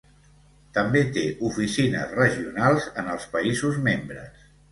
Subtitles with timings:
[0.77, 4.43] També té oficines regionals en els països membres.